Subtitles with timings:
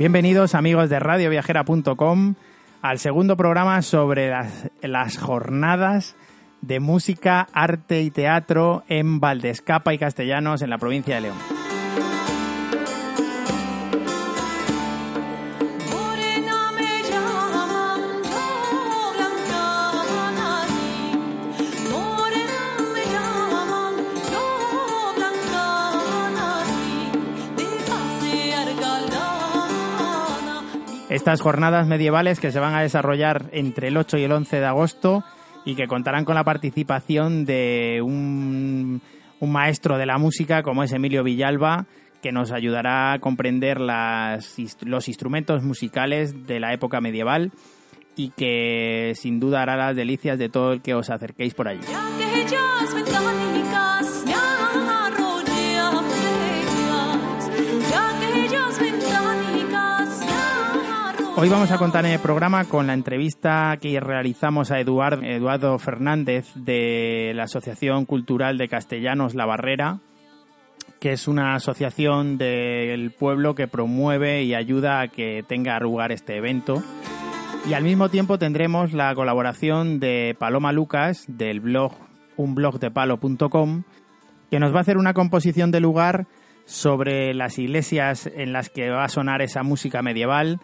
[0.00, 2.34] Bienvenidos amigos de radioviajera.com
[2.80, 6.16] al segundo programa sobre las, las, jornadas
[6.62, 11.36] de música, arte y teatro en Valdescapa y Castellanos en la provincia de León.
[31.10, 34.66] Estas jornadas medievales que se van a desarrollar entre el 8 y el 11 de
[34.66, 35.24] agosto
[35.64, 39.02] y que contarán con la participación de un,
[39.40, 41.86] maestro de la música como es Emilio Villalba,
[42.22, 47.50] que nos ayudará a comprender los instrumentos musicales de la época medieval
[48.14, 51.80] y que sin duda hará las delicias de todo el que os acerquéis por allí.
[61.40, 66.52] Hoy vamos a contar en el programa con la entrevista que realizamos a Eduardo, Fernández
[66.54, 70.00] de la Asociación Cultural de Castellanos La Barrera,
[71.00, 76.36] que es una asociación del pueblo que promueve y ayuda a que tenga lugar este
[76.36, 76.82] evento.
[77.66, 81.94] Y al mismo tiempo tendremos la colaboración de Paloma Lucas del blog
[82.36, 83.84] unblogdepalo.com,
[84.50, 86.26] que nos va a hacer una composición de lugar
[86.66, 90.60] sobre las iglesias en las que va a sonar esa música medieval,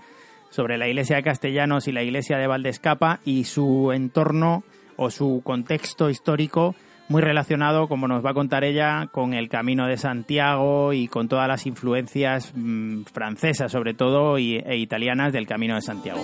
[0.51, 4.65] sobre la iglesia de Castellanos y la iglesia de Valdescapa y su entorno
[4.97, 6.75] o su contexto histórico
[7.09, 11.29] muy relacionado, como nos va a contar ella, con el Camino de Santiago y con
[11.29, 16.21] todas las influencias mmm, francesas, sobre todo, y, e italianas del Camino de Santiago.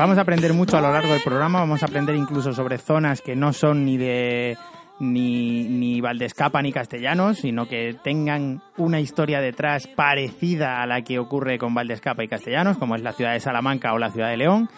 [0.00, 3.20] Vamos a aprender mucho a lo largo del programa, vamos a aprender incluso sobre zonas
[3.20, 4.56] que no son ni de
[4.98, 11.18] ni, ni Valdescapa ni Castellanos, sino que tengan una historia detrás parecida a la que
[11.18, 14.38] ocurre con Valdescapa y Castellanos, como es la ciudad de Salamanca o la ciudad de
[14.38, 14.70] León,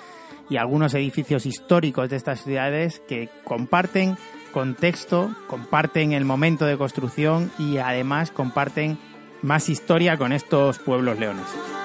[0.50, 4.16] y algunos edificios históricos de estas ciudades que comparten
[4.50, 8.98] contexto, comparten el momento de construcción y además comparten
[9.40, 11.81] más historia con estos pueblos leoneses.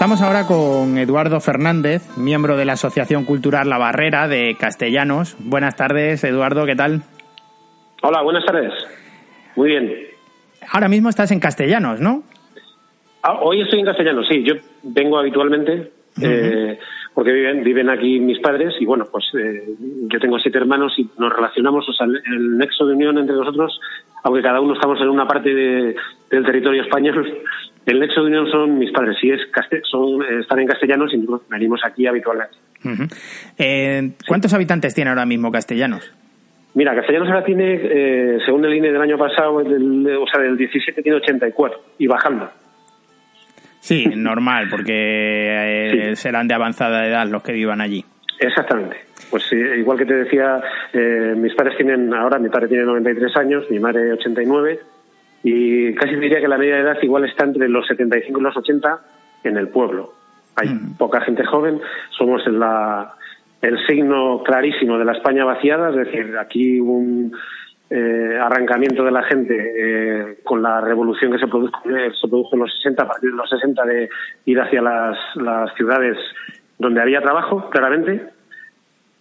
[0.00, 5.36] Estamos ahora con Eduardo Fernández, miembro de la Asociación Cultural La Barrera de Castellanos.
[5.38, 7.02] Buenas tardes, Eduardo, ¿qué tal?
[8.00, 8.72] Hola, buenas tardes.
[9.56, 9.92] Muy bien.
[10.72, 12.22] Ahora mismo estás en Castellanos, ¿no?
[13.22, 14.42] Ah, hoy estoy en Castellanos, sí.
[14.42, 16.24] Yo vengo habitualmente uh -huh.
[16.24, 16.78] eh,
[17.12, 19.64] porque viven, viven aquí mis padres y bueno, pues eh,
[20.10, 23.36] yo tengo siete hermanos y nos relacionamos, o sea, el, el nexo de unión entre
[23.36, 23.78] nosotros,
[24.24, 25.94] aunque cada uno estamos en una parte de,
[26.30, 27.42] del territorio español,
[27.86, 29.40] el nexo de unión son mis padres, sí, es
[29.90, 32.56] son, están en castellanos y venimos aquí habitualmente.
[32.84, 33.14] Uh -huh.
[33.58, 34.56] eh, ¿Cuántos sí.
[34.56, 36.12] habitantes tiene ahora mismo Castellanos?
[36.74, 40.56] Mira, Castellanos ahora tiene, eh, según el INE del año pasado, del, o sea, del
[40.56, 42.48] 17 tiene 84 y bajando.
[43.80, 46.16] Sí, normal, porque eh, sí.
[46.16, 48.04] serán de avanzada edad los que vivan allí.
[48.38, 48.96] Exactamente.
[49.30, 50.60] Pues eh, igual que te decía,
[50.92, 54.80] eh, mis padres tienen, ahora mi padre tiene 93 años, mi madre 89
[55.42, 58.56] y casi diría que la media de edad igual está entre los 75 y los
[58.56, 59.00] 80
[59.44, 60.12] en el pueblo.
[60.56, 60.96] Hay mm.
[60.98, 61.80] poca gente joven,
[62.10, 63.14] somos la,
[63.62, 67.32] el signo clarísimo de la España vaciada, es decir, aquí un
[67.88, 72.60] eh, arrancamiento de la gente eh, con la revolución que se produjo, se produjo en
[72.60, 74.08] los 60, a partir de los 60, de
[74.44, 76.16] ir hacia las, las ciudades
[76.78, 78.28] donde había trabajo, claramente.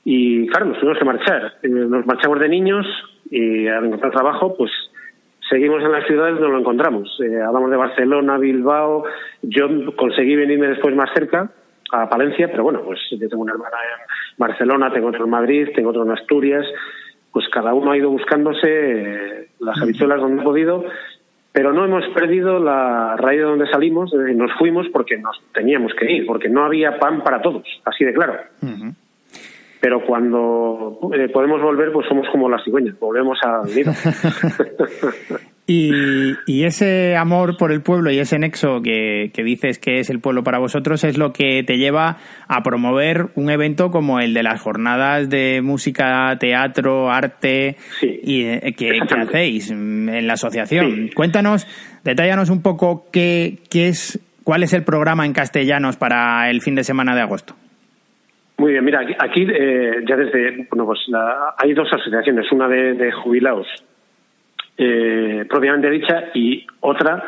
[0.06, 1.54] Y claro, nos tuvimos que marchar.
[1.63, 2.86] Eh, nos marchamos de niños
[3.30, 4.72] y al encontrar trabajo, pues
[5.50, 7.19] seguimos en las ciudades donde lo encontramos.
[7.22, 9.04] Eh, hablamos de Barcelona, Bilbao.
[9.42, 11.51] Yo conseguí venirme después más cerca,
[11.92, 14.06] a Palencia, pero bueno, pues yo tengo una hermana en
[14.38, 16.66] Barcelona, tengo otro en Madrid, tengo otro en Asturias.
[17.31, 20.86] Pues cada uno ha ido buscándose eh, las habichuelas donde ha podido,
[21.51, 24.13] pero no hemos perdido la raíz de donde salimos.
[24.13, 28.06] Eh, nos fuimos porque nos teníamos que ir, porque no había pan para todos, así
[28.06, 28.36] de claro.
[29.80, 33.92] Pero cuando eh, podemos volver, pues somos como las cigüeñas, volvemos al nido.
[35.72, 40.44] Y, ese amor por el pueblo y ese nexo que, dices que es el pueblo
[40.44, 42.18] para vosotros es lo que te lleva
[42.48, 48.74] a promover un evento como el de las jornadas de música, teatro, arte y eh,
[48.75, 51.12] que, hacéis en la asociación.
[51.14, 51.68] Cuéntanos,
[52.04, 56.74] detállanos un poco qué, qué es, cuál es el programa en castellanos para el fin
[56.74, 57.56] de semana de agosto.
[58.60, 61.00] Muy bien, mira, aquí, eh, ya desde, bueno, pues
[61.58, 63.68] hay dos asociaciones, una de jubilados
[64.82, 67.22] eh, propiamente dicha y otra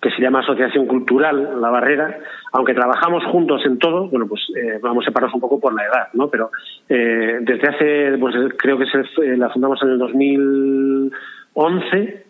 [0.00, 2.16] que se llama Asociación Cultural La Barrera,
[2.52, 6.08] aunque trabajamos juntos en todo, bueno, pues eh, vamos separados un poco por la edad,
[6.12, 6.28] ¿no?
[6.28, 6.50] Pero
[6.88, 9.04] eh, desde hace, pues creo que se,
[9.36, 12.24] la fundamos en el 2011,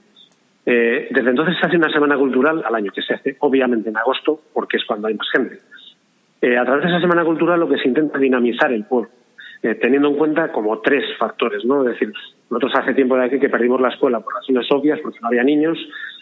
[0.67, 3.97] eh, desde entonces se hace una semana cultural al año, que se hace obviamente en
[3.97, 5.61] agosto, porque es cuando hay más gente.
[6.43, 9.11] Eh, a través de esa semana cultural lo que se intenta dinamizar el pueblo,
[9.63, 11.87] eh, teniendo en cuenta como tres factores, ¿no?
[11.87, 12.13] Es decir,
[12.51, 15.45] nosotros hace tiempo de aquí que perdimos la escuela por razones obvias, porque no había
[15.45, 15.79] niños,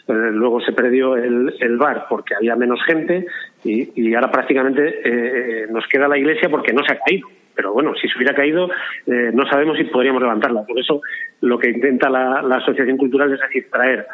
[0.09, 3.25] eh, luego se perdió el, bar porque había menos gente
[3.65, 7.27] y, ahora prácticamente nos queda la iglesia porque no se ha caído.
[7.55, 8.69] Pero bueno, si se hubiera caído,
[9.07, 10.65] no sabemos si podríamos levantarla.
[10.65, 11.01] Por eso
[11.41, 14.07] lo que intenta la, la Asociación Cultural es decir, traer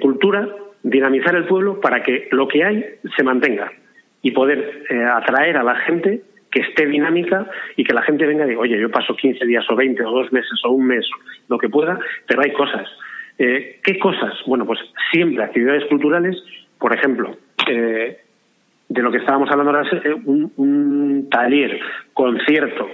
[0.00, 0.48] cultura,
[0.82, 2.84] dinamizar el pueblo para que lo que hay
[3.16, 3.70] se mantenga
[4.26, 4.82] y poder
[5.14, 8.80] atraer a la gente que esté dinámica y que la gente venga y diga, oye,
[8.80, 11.06] yo paso 15 días o 20 o dos meses o un mes,
[11.48, 11.96] lo que pueda,
[12.26, 12.88] pero hay cosas.
[13.38, 14.34] Eh, ¿Qué cosas?
[14.46, 14.80] Bueno, pues
[15.12, 16.36] siempre actividades culturales,
[16.78, 17.36] por ejemplo,
[17.68, 18.18] eh,
[18.88, 21.78] de lo que estábamos hablando ahora, eh, un, un taller,
[22.12, 22.88] concierto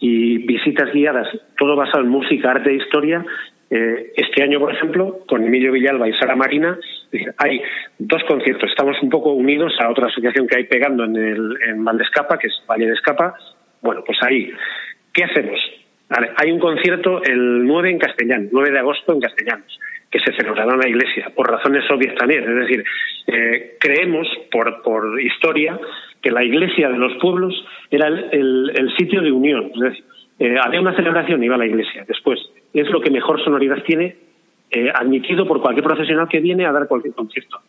[0.00, 3.24] y visitas guiadas, todo basado en música, arte e historia,
[3.70, 6.78] eh, este año, por ejemplo, con Emilio Villalba y Sara Marina,
[7.38, 7.60] hay
[7.98, 8.70] dos conciertos.
[8.70, 12.48] Estamos un poco unidos a otra asociación que hay pegando en, el, en Valdescapa, que
[12.48, 13.34] es Valle de Escapa.
[13.80, 14.50] Bueno, pues ahí,
[15.12, 15.58] ¿qué hacemos?
[16.08, 19.78] hay un concierto el 9 en castellano, 9 de agosto en castellanos,
[20.10, 22.44] que se celebrará en la iglesia, por razones obvias también.
[22.44, 22.84] Es decir,
[23.26, 25.78] eh, creemos, por, por historia,
[26.22, 27.54] que la iglesia de los pueblos
[27.90, 29.72] era el, sitio de unión.
[29.74, 30.04] Es decir,
[30.38, 32.04] eh, había una celebración, iba a la iglesia.
[32.06, 32.38] Después,
[32.72, 34.16] es lo que mejor sonoridad tiene,
[34.70, 37.60] eh, admitido por cualquier profesional que viene a dar cualquier concierto.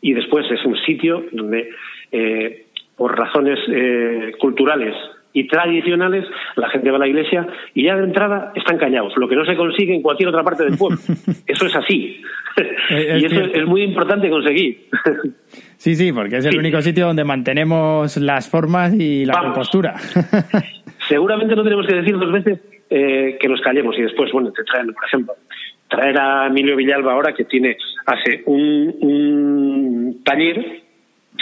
[0.00, 1.70] Y después es un sitio donde,
[2.12, 2.66] eh,
[2.96, 4.94] por razones eh, culturales
[5.32, 6.24] y tradicionales,
[6.56, 9.44] la gente va a la iglesia y ya de entrada están callados, lo que no
[9.44, 10.98] se consigue en cualquier otra parte del pueblo.
[11.46, 12.22] Eso es así.
[12.90, 14.86] y eso es muy importante conseguir.
[15.76, 19.96] sí, sí, porque es el único sitio donde mantenemos las formas y la compostura.
[21.08, 22.60] Seguramente no tenemos que decir dos veces
[22.90, 25.34] eh, que nos callemos y después, bueno, te traen, por ejemplo,
[25.94, 27.76] traer a Emilio Villalba ahora que tiene,
[28.06, 30.82] hace un, taller,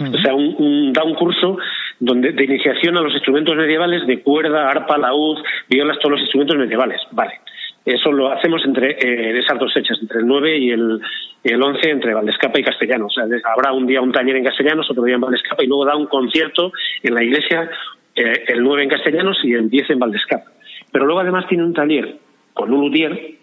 [0.00, 1.58] o sea, un, da un curso
[2.00, 5.38] donde de iniciación a los instrumentos medievales de cuerda, arpa, laúd,
[5.68, 7.00] violas, todos los instrumentos medievales.
[7.12, 7.40] Vale.
[7.84, 11.00] Eso lo hacemos entre eh, esas dos fechas, entre el 9 y el,
[11.42, 13.06] el 11, entre Valdescapa y Castellano.
[13.06, 15.84] O sea, habrá un día un taller en Castellanos, otro día en Valdescapa y luego
[15.84, 16.72] da un concierto
[17.02, 17.68] en la iglesia
[18.14, 20.50] eh, el 9 en Castellanos y el 10 en Valdescapa.
[20.92, 22.18] Pero luego además tiene un taller
[22.54, 23.41] con un luthier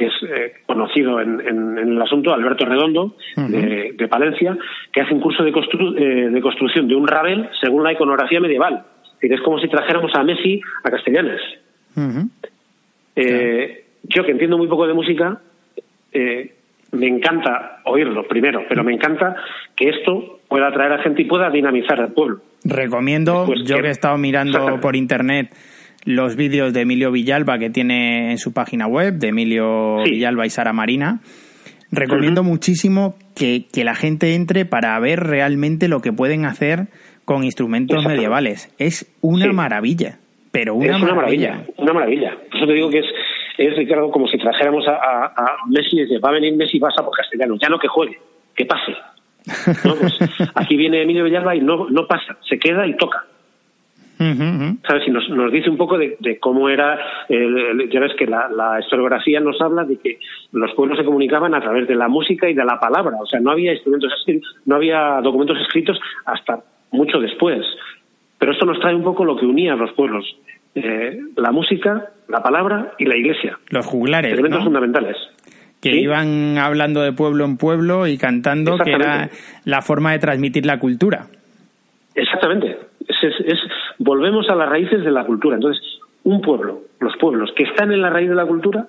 [0.00, 4.56] que es eh, conocido en, el asunto, Alberto Redondo, de, Palencia,
[4.90, 8.82] que hace un curso de, eh, de, construcción de un rabel según la iconografía medieval.
[9.20, 11.42] Es como si trajéramos a Messi a Castellanes.
[13.14, 15.38] Eh, yo, que entiendo muy poco de música,
[16.12, 19.36] me encanta oírlo primero, pero me encanta
[19.76, 22.40] que esto pueda atraer a gente y pueda dinamizar al pueblo.
[22.64, 25.50] Recomiendo, yo que he estado mirando por internet
[26.04, 30.50] los vídeos de Emilio Villalba que tiene en su página web, de Emilio Villalba y
[30.50, 31.20] Sara Marina.
[31.92, 36.86] Recomiendo muchísimo que, la gente entre para ver realmente lo que pueden hacer
[37.24, 38.72] con instrumentos medievales.
[38.78, 40.18] Es una maravilla,
[40.52, 41.64] pero una, es una maravilla.
[41.76, 42.36] Una maravilla.
[42.48, 43.06] Por eso te digo que es,
[43.58, 46.80] es Ricardo, como si trajéramos a, a, Messi y dice, va a venir Messi y
[46.80, 47.56] pasa por castellano.
[47.60, 48.18] Ya no que juegue,
[48.54, 48.92] que pase.
[49.82, 50.18] Pues
[50.54, 53.24] aquí viene Emilio Villalba y no, no pasa, se queda y toca.
[54.86, 55.06] ¿Sabes?
[55.06, 56.98] Y nos, nos dice un poco de, cómo era,
[57.28, 60.18] ya ves que la, historiografía nos habla de que
[60.52, 63.40] los pueblos se comunicaban a través de la música y de la palabra, o sea,
[63.40, 64.12] no había instrumentos
[64.66, 66.60] no había documentos escritos hasta
[66.90, 67.64] mucho después.
[68.38, 70.24] Pero esto nos trae un poco lo que unía a los pueblos,
[70.74, 73.58] eh, la música, la palabra y la iglesia.
[73.70, 74.32] Los juglares.
[74.32, 75.16] Elementos fundamentales
[75.80, 79.30] que iban hablando de pueblo en pueblo y cantando, que era
[79.64, 81.28] la forma de transmitir la cultura.
[82.14, 82.76] Exactamente.
[83.08, 83.59] es,
[84.10, 85.54] volvemos a las raíces de la cultura.
[85.54, 85.80] Entonces,
[86.24, 88.88] un pueblo, los pueblos que están en la raíz de la cultura,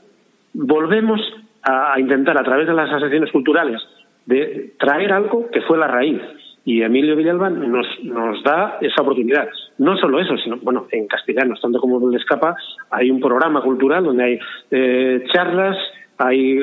[0.51, 1.21] volvemos
[1.61, 3.79] a, intentar a través de las asociaciones culturales
[4.25, 6.19] de traer algo que fue la raíz.
[6.65, 9.47] Y Emilio Villalba nos, nos da esa oportunidad.
[9.77, 12.55] No solo eso, sino, bueno, en castellano, tanto como el Escapa,
[12.89, 14.39] hay un programa cultural donde hay
[14.71, 15.77] eh, charlas,
[16.17, 16.61] hay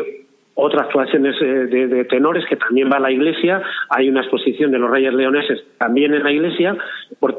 [0.60, 4.80] otras actuaciones eh, de, tenores que también va a la iglesia, hay una exposición de
[4.80, 6.76] los Reyes Leoneses también en la iglesia,
[7.20, 7.38] por,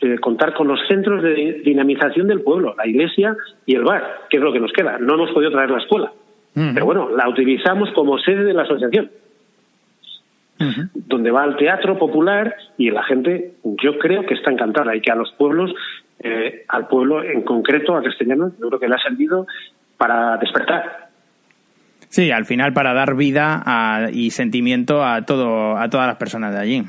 [0.00, 4.36] eh, contar con los centros de dinamización del pueblo, la iglesia y el bar, que
[4.36, 4.98] es lo que nos queda.
[4.98, 6.12] No hemos podido traer la escuela,
[6.54, 9.10] pero bueno, la utilizamos como sede de la asociación.
[10.94, 15.10] donde va al teatro popular y la gente yo creo que está encantada y que
[15.10, 15.74] a los pueblos
[16.20, 19.48] eh, al pueblo en concreto a castellano yo creo que le ha servido
[19.98, 21.03] para despertar
[22.14, 26.60] Sí, al final para dar vida y sentimiento a todo a todas las personas de
[26.60, 26.82] allí.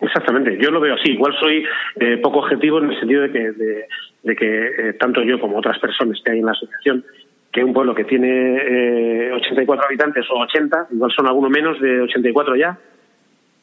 [0.00, 1.10] Exactamente, yo lo veo así.
[1.12, 1.62] Igual soy
[2.00, 5.78] eh, poco objetivo en el sentido de que, de, que eh, tanto yo como otras
[5.78, 7.04] personas que hay en la asociación,
[7.52, 12.00] que un pueblo que tiene eh, 84 habitantes o 80, igual son alguno menos de
[12.00, 12.78] 84 ya,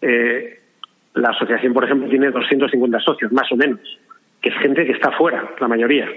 [0.03, 0.59] eh,
[1.15, 3.79] la asociación, por ejemplo, tiene 250 socios, más o menos,
[4.43, 6.07] que es gente que está fuera, la mayoría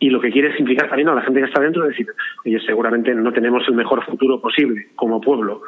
[0.00, 2.06] y lo que quiere es implicar también a la gente que está dentro, decir,
[2.44, 5.62] oye, seguramente no tenemos el mejor futuro posible como pueblo,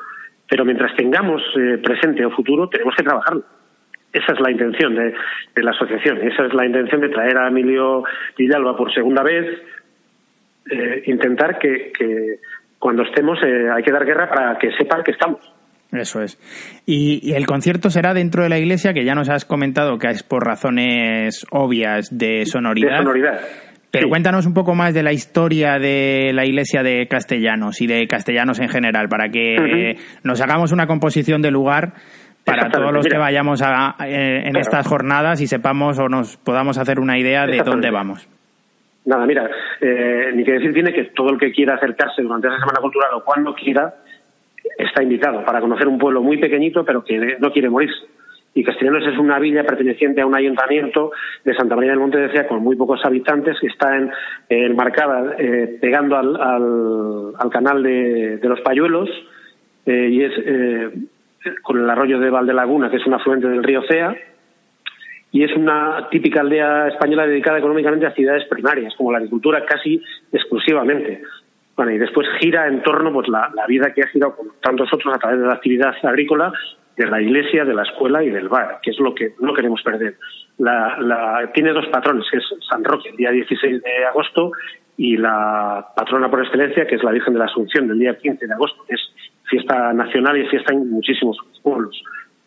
[0.49, 3.45] pero mientras tengamos eh, presente o futuro, tenemos que trabajarlo.
[4.13, 5.15] Esa es la intención de,
[5.63, 8.05] la asociación, esa es la intención de traer a Emilio
[8.37, 9.47] Villalba por segunda vez,
[10.71, 11.93] eh, intentar que,
[12.79, 15.41] cuando estemos eh, hay que dar guerra para que sepan que estamos.
[15.93, 16.39] Eso es.
[16.87, 20.09] Y, y, el concierto será dentro de la iglesia, que ya nos has comentado que
[20.09, 22.91] es por razones obvias de sonoridad.
[22.91, 23.41] De sonoridad.
[23.91, 28.07] Pero cuéntanos un poco más de la historia de la iglesia de Castellanos y de
[28.07, 31.95] Castellanos en general, para que nos hagamos una composición de lugar
[32.45, 36.79] para todos los que vayamos a, eh, en estas jornadas y sepamos o nos podamos
[36.79, 38.29] hacer una idea de dónde vamos.
[39.05, 42.59] Nada, mira, eh, ni que decir tiene que todo el que quiera acercarse durante esa
[42.59, 43.95] Semana Cultural o cuando quiera
[44.79, 48.07] está invitado para conocer un pueblo muy pequeñito pero que no quiere morirse
[48.55, 51.13] y Castellanos es una villa perteneciente a un ayuntamiento
[51.45, 54.11] de Santa María del Monte de Cea con muy pocos habitantes que está en,
[54.49, 56.37] enmarcada eh, pegando al,
[57.39, 59.09] al, canal de, los Payuelos
[59.87, 60.91] eh, y es eh,
[61.63, 64.17] con el arroyo de Valdelaguna que es un afluente del río Cea
[65.33, 70.03] y es una típica aldea española dedicada económicamente a actividades primarias como la agricultura casi
[70.33, 71.23] exclusivamente.
[71.77, 74.93] Bueno, y después gira en torno pues la, la vida que ha girado con tantos
[74.93, 76.53] otros a través de la actividad agrícola
[76.97, 79.83] de la iglesia, de la escuela y del bar, que es lo que no queremos
[79.83, 80.17] perder.
[80.59, 84.53] La, tiene dos patrones, que es San Roque, el día 16 de agosto,
[84.97, 88.47] y la patrona por excelencia, que es la Virgen de la Asunción, del día 15
[88.47, 89.01] de agosto, que es
[89.45, 92.03] fiesta nacional y fiesta en muchísimos pueblos.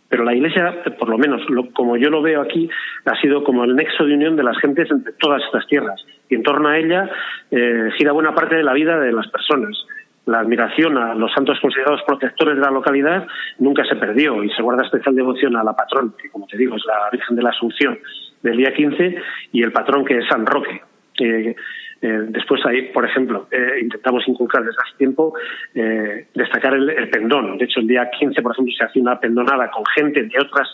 [0.08, 1.42] Pero la iglesia, por lo menos,
[1.74, 2.70] como yo lo veo aquí,
[3.06, 6.06] ha sido como el nexo de unión de las gentes entre todas estas tierras.
[6.30, 7.10] Y en torno a ella
[7.50, 9.76] eh, gira buena parte de la vida de las personas
[10.25, 13.27] la admiración a los santos considerados protectores de la localidad
[13.60, 16.75] nunca se perdió y se guarda especial devoción a la patrón, que como te digo
[16.75, 18.00] es la Virgen de la Asunción
[18.42, 19.15] del día 15
[19.51, 20.82] y el patrón que es San Roque.
[21.20, 21.56] Eh,
[22.01, 25.34] después ahí, por ejemplo, eh, intentamos inculcar desde hace tiempo
[25.74, 27.58] eh, destacar el, el, pendón.
[27.58, 30.68] De hecho, el día 15, por ejemplo, se hace una pendonada con gente de otras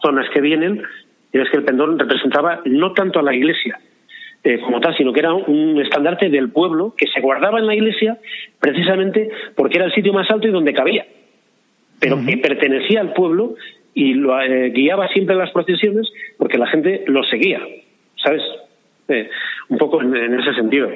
[0.00, 0.82] zonas que vienen
[1.32, 3.78] y es que el pendón representaba no tanto a la iglesia,
[4.44, 7.74] eh, como tal, sino que era un estandarte del pueblo que se guardaba en la
[7.74, 8.18] iglesia
[8.60, 11.06] precisamente porque era el sitio más alto y donde cabía,
[11.98, 13.54] pero que pertenecía al pueblo
[13.94, 16.06] y lo eh, guiaba siempre en las procesiones
[16.38, 17.60] porque la gente lo seguía,
[18.22, 18.42] ¿sabes?
[19.08, 19.28] Eh,
[19.68, 20.90] un poco en, ese sentido.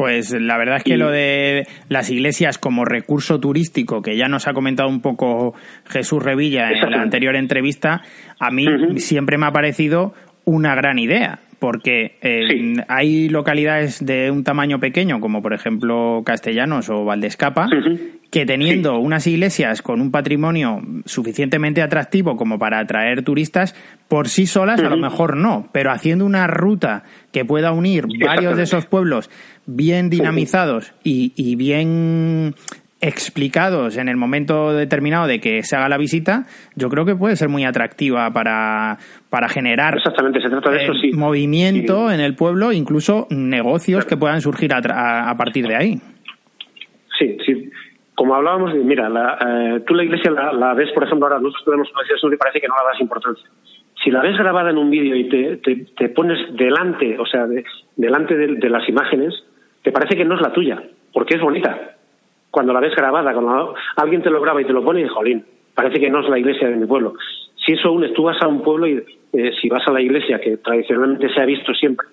[0.00, 4.48] Pues la verdad es que lo de las iglesias como recurso turístico, que ya nos
[4.48, 5.54] ha comentado un poco
[5.86, 8.00] Jesús Revilla en la anterior entrevista,
[8.38, 10.14] a mí siempre me ha parecido
[10.50, 16.88] una gran idea, porque eh, hay localidades de un tamaño pequeño, como por ejemplo Castellanos
[16.88, 17.68] o Valdescapa,
[18.30, 23.76] que teniendo unas iglesias con un patrimonio suficientemente atractivo como para atraer turistas,
[24.08, 28.56] por sí solas a lo mejor no, pero haciendo una ruta que pueda unir varios
[28.56, 29.30] de esos pueblos
[29.66, 32.54] bien dinamizados y, y bien
[33.00, 36.44] explicados en el momento determinado de que se haga la visita,
[36.76, 38.98] yo creo que puede ser muy atractiva para,
[39.30, 41.12] para generar Exactamente, se trata de eso, sí.
[41.12, 45.94] movimiento en el pueblo, incluso negocios que puedan surgir a, a, partir de ahí.
[47.18, 47.70] Sí, sí.
[48.14, 51.88] Como hablábamos, mira, la, eh, tú la iglesia la, ves, por ejemplo, ahora nosotros tenemos
[51.92, 53.48] una iglesia y parece que no la das importancia.
[54.04, 57.46] Si la ves grabada en un vídeo y te, te, pones delante, o sea,
[57.96, 59.34] delante de, de las imágenes,
[59.82, 61.96] te parece que no es la tuya, porque es bonita
[62.50, 65.44] cuando la ves grabada, cuando alguien te lo graba y te lo pone, y jolín,
[65.74, 67.14] parece que no es la iglesia de mi pueblo.
[67.64, 70.40] Si eso unes, tú vas a un pueblo y eh, si vas a la iglesia,
[70.40, 72.06] que tradicionalmente se ha visto siempre,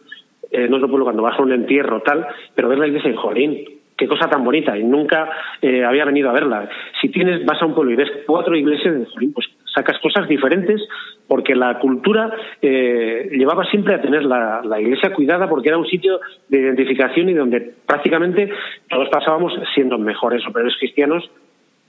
[0.52, 3.66] eh, otro pueblo cuando vas a un entierro tal, pero ves la iglesia y jolín,
[3.98, 5.30] qué cosa tan bonita, y nunca
[5.62, 6.70] eh, había venido a verla.
[7.02, 10.82] Si tienes, vas a un pueblo y ves cuatro iglesias, jolín, pues sacas cosas diferentes,
[11.28, 12.32] porque la cultura
[12.62, 16.20] eh, llevaba siempre a tener la, iglesia cuidada porque era un sitio
[16.50, 18.50] de identificación y donde prácticamente
[18.90, 21.30] todos pasábamos siendo mejores o peores cristianos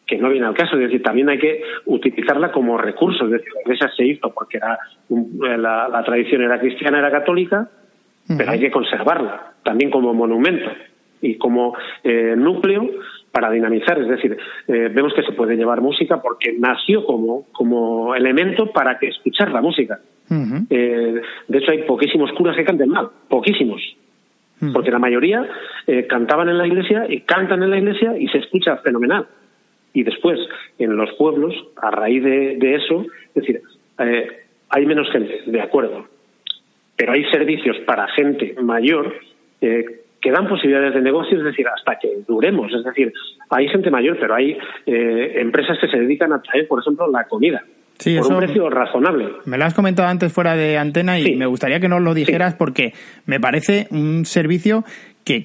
[0.06, 0.76] que no viene al caso.
[0.76, 3.24] Es decir, también hay que utilizarla como recurso.
[3.24, 4.78] Es decir, la iglesia se hizo porque era
[5.10, 7.68] eh, la, tradición era cristiana, era católica,
[8.36, 10.70] pero hay que conservarla también como monumento
[11.22, 12.90] y como eh, núcleo
[13.40, 14.00] para dinamizar.
[14.00, 18.98] Es decir, eh, vemos que se puede llevar música porque nació como, como elemento para
[18.98, 20.00] que escuchar la música.
[20.28, 23.80] de hecho, hay poquísimos curas que canten mal, poquísimos.
[24.72, 25.48] Porque la mayoría
[26.08, 29.26] cantaban en la iglesia y cantan en la iglesia y se escucha fenomenal
[29.92, 30.38] y después
[30.78, 33.04] en los pueblos, a raíz de, eso,
[33.34, 33.62] es decir,
[33.98, 34.28] eh,
[34.68, 36.06] hay menos gente, de acuerdo,
[36.96, 39.14] pero hay servicios para gente mayor
[39.60, 42.72] eh, que dan posibilidades de negocio, es decir, hasta que duremos.
[42.72, 43.12] Es decir,
[43.50, 47.24] hay gente mayor, pero hay eh, empresas que se dedican a traer, por ejemplo, la
[47.24, 47.62] comida.
[47.98, 49.28] Por un precio razonable.
[49.44, 52.54] Me lo has comentado antes fuera de antena y me gustaría que nos lo dijeras
[52.54, 52.92] porque
[53.26, 54.84] me parece un servicio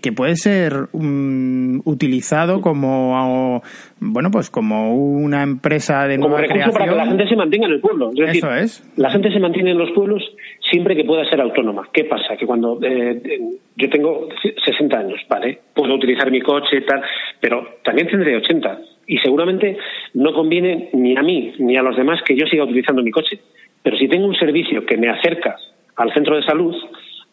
[0.02, 3.62] que, puede ser um, utilizado como
[4.00, 7.74] bueno pues como una empresa de como recurso para que la gente se mantenga en
[7.74, 8.12] el pueblo.
[8.12, 8.94] Es decir, Eso es.
[8.96, 10.24] la gente se mantiene en los pueblos
[10.72, 11.90] siempre que pueda ser autónoma.
[11.92, 13.40] Qué pasa que cuando eh,
[13.76, 14.30] yo tengo
[14.66, 17.02] 60 años vale puedo utilizar mi coche y tal
[17.42, 19.78] pero también tendré 80 y seguramente
[20.14, 23.40] no conviene ni a mí ni a los demás que yo siga utilizando mi coche
[23.84, 25.58] pero si tengo un servicio que me acerca
[25.98, 26.74] al centro de salud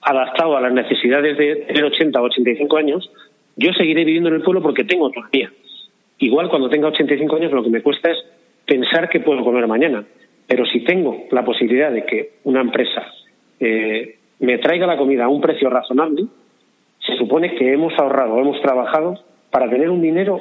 [0.03, 3.11] adaptado a las necesidades de tener 80 o 85 años,
[3.57, 5.53] yo seguiré viviendo en el pueblo porque tengo autonomía.
[6.19, 8.19] Igual cuando tenga 85 años lo que me cuesta es
[8.67, 10.05] pensar que puedo comer mañana.
[10.47, 13.07] Pero si tengo la posibilidad de que una empresa
[13.61, 16.25] eh, me traiga la comida a un precio razonable,
[17.07, 20.41] se supone que hemos ahorrado, hemos trabajado para tener un dinero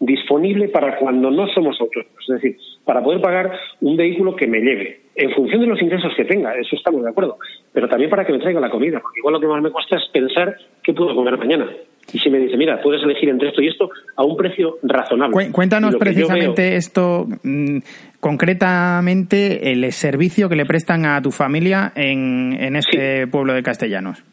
[0.00, 3.52] disponible para cuando no somos autónomos, es decir, para poder pagar
[3.82, 7.10] un vehículo que me lleve, en función de los ingresos que tenga, eso estamos de
[7.10, 7.36] acuerdo,
[7.72, 9.96] pero también para que me traiga la comida, porque igual lo que más me cuesta
[9.96, 11.68] es pensar qué puedo comer mañana.
[12.12, 15.52] Y si me dice, mira, puedes elegir entre esto y esto a un precio razonable.
[15.52, 17.78] Cuéntanos precisamente esto, mm,
[18.18, 24.24] concretamente, el servicio que le prestan a tu familia en, en este pueblo de Castellanos.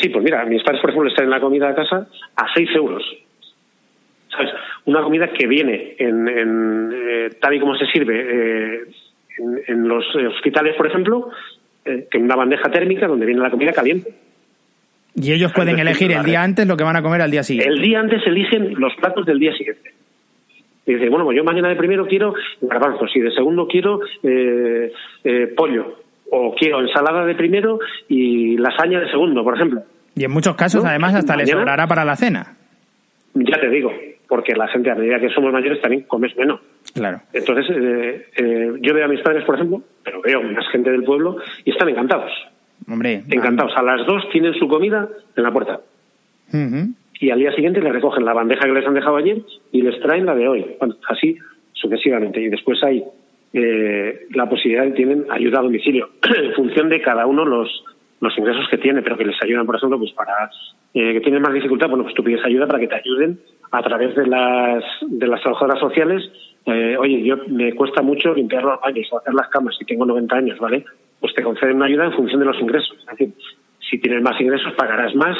[0.00, 2.68] Sí, pues mira, mis padres, por ejemplo, están en la comida de casa a 6
[2.74, 3.02] euros.
[4.32, 4.50] ¿Sabes?
[4.86, 8.84] Una comida que viene en, eh, tal y como se sirve eh,
[9.66, 11.30] en, los hospitales, por ejemplo,
[11.84, 14.12] eh, que una bandeja térmica donde viene la comida caliente.
[15.14, 17.72] Y ellos pueden elegir el día antes lo que van a comer al día siguiente.
[17.72, 19.92] El día antes eligen los platos del día siguiente.
[20.86, 24.92] Y dice, bueno, pues yo mañana de primero quiero garbanzos y de segundo quiero eh,
[25.24, 25.98] eh, pollo.
[26.30, 29.82] O quiero ensalada de primero y lasaña de segundo, por ejemplo.
[30.14, 32.56] Y en muchos casos, además, hasta les sobrará para la cena.
[33.34, 33.92] Ya te digo,
[34.32, 36.58] porque la gente a medida que somos mayores también comes menos.
[36.94, 37.20] Claro.
[37.34, 41.04] Entonces, eh, eh, yo veo a mis padres, por ejemplo, pero veo más gente del
[41.04, 42.32] pueblo y están encantados.
[42.88, 43.24] Hombre.
[43.28, 43.74] Encantados.
[43.76, 45.82] A las dos tienen su comida en la puerta.
[47.20, 50.00] Y al día siguiente les recogen la bandeja que les han dejado ayer y les
[50.00, 50.76] traen la de hoy.
[50.78, 51.36] Bueno, así
[51.74, 52.40] sucesivamente.
[52.40, 53.04] Y después hay
[53.52, 56.08] eh, la posibilidad de tienen ayuda a domicilio
[56.42, 57.84] en función de cada uno los
[58.20, 60.48] los ingresos que tiene, pero que les ayudan, por ejemplo, pues para
[60.94, 63.40] que tienen más dificultad, bueno, pues tú pides ayuda para que te ayuden
[63.72, 66.22] a través de las, de las trabajadoras sociales.
[66.66, 70.04] Eh, oye, yo me cuesta mucho limpiar los baños o hacer las camas si tengo
[70.04, 70.84] 90 años, ¿vale?
[71.18, 72.96] Pues te conceden una ayuda en función de los ingresos.
[72.98, 73.34] Es decir,
[73.90, 75.36] si tienes más ingresos pagarás más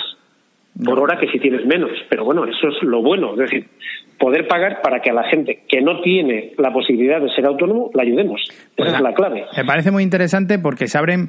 [0.83, 1.91] por hora que si tienes menos.
[2.09, 3.33] Pero bueno, eso es lo bueno.
[3.35, 3.69] Es decir,
[4.19, 7.91] poder pagar para que a la gente que no tiene la posibilidad de ser autónomo
[7.93, 8.41] la ayudemos.
[8.49, 9.45] Esa pues es la clave.
[9.57, 11.29] Me parece muy interesante porque se abren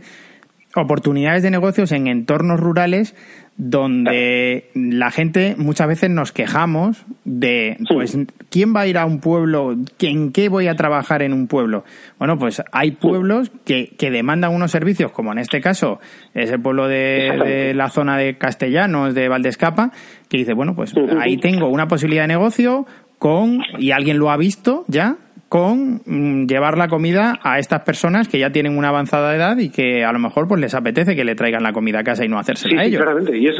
[0.75, 3.15] oportunidades de negocios en entornos rurales
[3.55, 8.17] donde la gente muchas veces nos quejamos de, pues,
[8.49, 9.75] ¿quién va a ir a un pueblo?
[9.99, 11.83] ¿En qué voy a trabajar en un pueblo?
[12.17, 15.99] Bueno, pues hay pueblos que, que demandan unos servicios, como en este caso
[16.33, 19.91] es el pueblo de, la zona de Castellanos, de Valdescapa,
[20.29, 22.87] que dice, bueno, pues ahí tengo una posibilidad de negocio
[23.19, 25.17] con, y alguien lo ha visto ya,
[25.53, 29.69] con mm, llevar la comida a estas personas que ya tienen una avanzada edad y
[29.69, 32.27] que a lo mejor pues les apetece que le traigan la comida a casa y
[32.27, 32.99] no hacérsela a ellos.
[32.99, 33.37] claramente.
[33.37, 33.57] Y es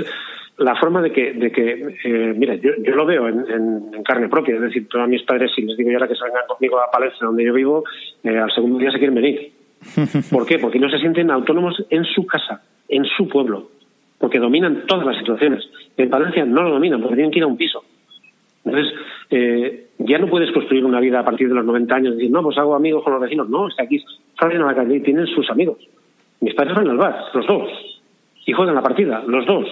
[0.58, 4.56] la forma de que, de que eh, mira, yo, yo lo veo en, carne propia.
[4.56, 7.27] Es decir, todos mis padres, si les digo yo ahora que salgan conmigo a Palencia,
[7.27, 7.84] donde yo vivo,
[8.23, 9.51] eh, al segundo día se quieren venir.
[10.32, 10.58] ¿Por qué?
[10.58, 13.69] Porque no se sienten autónomos en su casa, en su pueblo.
[14.17, 15.63] Porque dominan todas las situaciones.
[15.95, 17.84] En Palencia no lo dominan, porque tienen que ir a un piso.
[18.65, 18.93] Entonces,
[19.30, 22.32] eh, ya no puedes construir una vida a partir de los 90 años y decir,
[22.32, 23.49] no, pues hago amigos con los vecinos.
[23.49, 24.04] No, es que aquí
[24.39, 25.78] salen a la calle y tienen sus amigos.
[26.39, 27.69] Mis padres van al bar, los dos.
[28.45, 29.67] Y juegan la partida, los dos.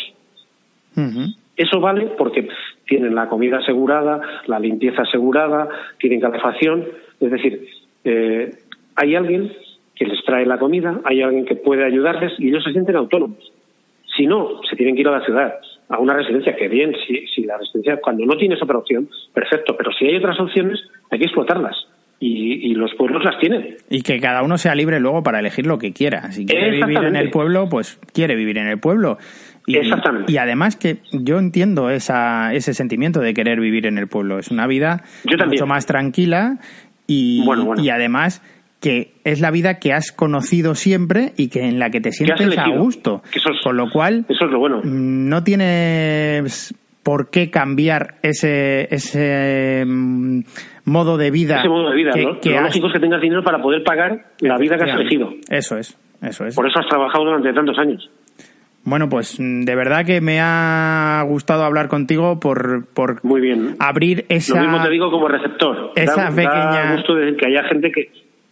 [1.56, 2.48] Eso vale porque
[2.86, 6.88] tienen la comida asegurada, la limpieza asegurada, tienen calefacción.
[7.20, 7.68] Es decir,
[8.04, 8.52] eh,
[8.96, 9.52] hay alguien
[9.96, 13.52] que les trae la comida, hay alguien que puede ayudarles y ellos se sienten autónomos.
[14.16, 15.56] Si no, se tienen que ir a la ciudad,
[15.92, 19.76] a una residencia, que bien, si, si la residencia, cuando no tienes otra opción, perfecto,
[19.78, 21.76] pero si hay otras opciones, hay que explotarlas.
[22.24, 23.78] Y, los pueblos las tienen.
[23.90, 26.32] Y que cada uno sea libre luego para elegir lo que quiera.
[26.32, 29.18] Si quiere vivir en el pueblo, pues quiere vivir en el pueblo.
[29.66, 30.32] Y, Exactamente.
[30.32, 34.38] Y además que yo entiendo esa, ese sentimiento de querer vivir en el pueblo.
[34.38, 35.04] Es una vida
[35.48, 36.60] mucho más tranquila
[37.08, 37.44] y,
[37.78, 38.44] y además
[38.82, 42.58] que es la vida que has conocido siempre y que en la que te sientes
[42.58, 43.22] a gusto.
[43.64, 44.82] Con lo cual, eso es lo bueno.
[44.84, 50.42] no tienes por qué cambiar ese, ese mm,
[50.86, 51.60] modo de vida.
[51.60, 52.40] Ese modo de vida, que, ¿no?
[52.40, 55.30] Que lo lógico es que tengas dinero para poder pagar la vida que has elegido.
[55.50, 56.56] Eso es, eso es.
[56.56, 58.10] Por eso has trabajado durante tantos años.
[58.84, 63.76] Bueno, pues mm, de verdad que me ha gustado hablar contigo por, por Muy bien.
[63.80, 64.56] abrir esa...
[64.56, 65.92] Lo mismo te digo como receptor.
[65.96, 66.86] Esa pequeña...
[66.86, 68.10] Da gusto de que haya gente que,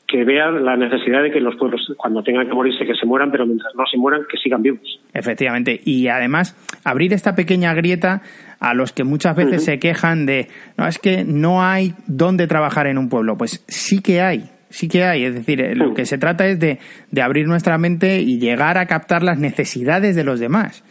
[0.09, 3.31] que vean la necesidad de que los pueblos, cuando tengan que morirse, que se mueran,
[3.31, 4.99] pero mientras no se mueran, que sigan vivos.
[5.13, 5.79] Efectivamente.
[5.85, 8.23] Y además, abrir esta pequeña grieta
[8.59, 12.87] a los que muchas veces se quejan de, no, es que no hay dónde trabajar
[12.87, 13.37] en un pueblo.
[13.37, 14.45] Pues sí que hay.
[14.71, 17.77] Sí que hay, es decir, eh, lo que se trata es de, de abrir nuestra
[17.77, 20.83] mente y llegar a captar las necesidades de los demás.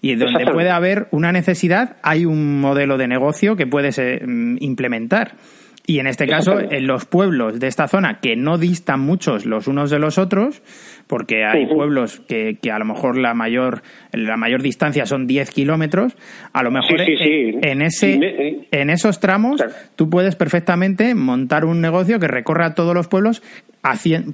[0.00, 5.32] Y donde puede haber una necesidad, hay un modelo de negocio que puedes mm, implementar.
[5.86, 9.66] Y en este caso, en los pueblos de esta zona, que no distan muchos los
[9.66, 10.62] unos de los otros,
[11.06, 15.50] porque hay pueblos que, que, a lo mejor la mayor, la mayor distancia son 10
[15.50, 16.16] kilómetros,
[16.52, 19.60] a lo mejor En, ese, en esos tramos
[19.96, 23.42] tú puedes perfectamente montar un negocio que recorra todos los pueblos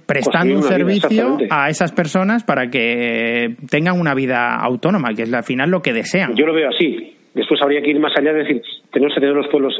[0.06, 5.44] prestando un servicio a esas personas para que tengan una vida autónoma, que es al
[5.44, 6.35] final lo que desean.
[6.35, 7.15] Yo lo veo así.
[7.37, 9.75] Después habría que ir más allá de decir, tenemos que tener los pueblos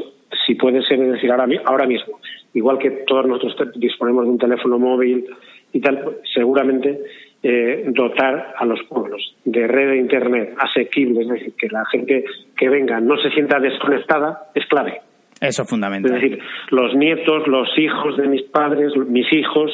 [0.47, 2.21] si puede ser, decir, ahora, ahora mismo,
[2.53, 5.25] igual que todos nosotros disponemos de un teléfono móvil
[5.73, 7.01] y tal, seguramente
[7.42, 12.27] eh, dotar a los pueblos de red de Internet asequible, es decir, que la gente
[12.55, 15.01] que venga no se sienta desconectada, es clave.
[15.40, 16.14] Eso es fundamental.
[16.14, 16.38] Es decir,
[16.73, 19.71] los nietos, los hijos de mis padres, mis hijos,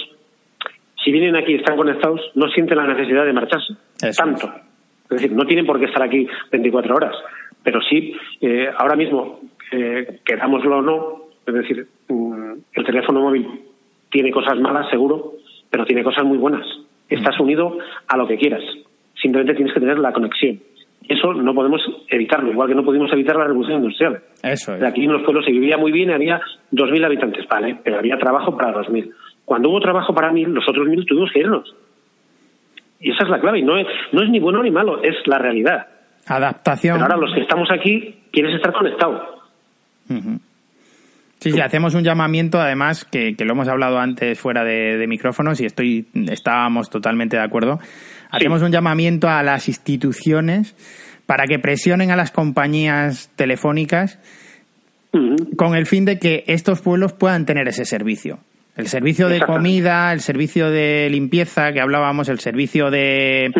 [1.05, 3.75] si vienen aquí y están conectados, no sienten la necesidad de marcharse.
[4.17, 4.47] tanto.
[5.11, 5.17] Es.
[5.17, 7.17] decir, no tienen por qué estar aquí 24 horas.
[7.63, 13.47] Pero sí, eh, ahora mismo eh, querámoslo o no, es decir, mm, el teléfono móvil
[14.11, 15.35] tiene cosas malas, seguro,
[15.71, 16.67] pero tiene cosas muy buenas.
[17.09, 18.63] Estás unido a lo que quieras.
[19.21, 20.61] Simplemente tienes que tener la conexión.
[21.09, 24.23] Eso no podemos evitarlo, igual que no pudimos evitar la revolución industrial.
[24.43, 24.83] Eso es.
[24.83, 28.57] Aquí en los pueblos se vivía muy bien, había 2.000 habitantes, vale, pero había trabajo
[28.57, 29.11] para 2.000.
[29.45, 31.75] Cuando hubo trabajo para 1.000, los otros 1.000 tuvimos que irnos.
[33.01, 35.17] Y esa es la clave, y no es, no es ni bueno ni malo, es
[35.27, 35.89] la realidad.
[36.27, 36.95] Adaptación.
[36.95, 39.43] Pero ahora los que estamos aquí, quieres estar conectado.
[41.41, 45.67] Sí, sí, hacemos un llamamiento, además, que, lo hemos hablado antes fuera de, micrófonos y
[45.67, 47.81] estoy, estábamos totalmente de acuerdo.
[48.31, 50.77] Hacemos un llamamiento a las instituciones
[51.27, 54.21] para que presionen a las compañías telefónicas
[55.57, 58.39] con el fin de que estos pueblos puedan tener ese servicio.
[58.75, 63.51] El servicio de comida, el servicio de limpieza que hablábamos, el servicio de,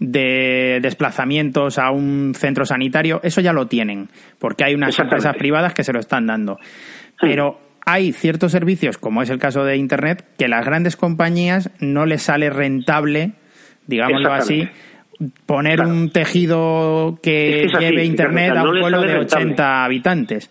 [0.00, 4.08] de, desplazamientos a un centro sanitario, eso ya lo tienen,
[4.40, 6.58] porque hay unas empresas privadas que se lo están dando.
[7.20, 12.04] Pero hay ciertos servicios, como es el caso de Internet, que las grandes compañías no
[12.04, 13.34] les sale rentable,
[13.86, 14.68] digámoslo así,
[15.46, 20.50] poner un tejido que lleve Internet a un pueblo de 80 habitantes.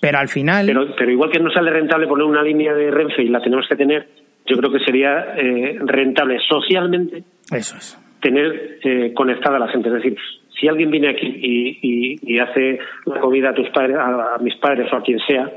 [0.00, 0.66] Pero al final.
[0.96, 3.76] Pero, igual que no sale rentable poner una línea de Renfe y la tenemos que
[3.76, 4.06] tener,
[4.46, 7.24] yo creo que sería eh, rentable socialmente.
[7.50, 7.98] Eso es.
[8.20, 9.88] Tener eh, conectada a la gente.
[9.88, 10.16] Es decir,
[10.60, 14.96] si alguien viene aquí y, hace la comida a tus padres, a, mis padres o
[14.96, 15.50] a quien sea,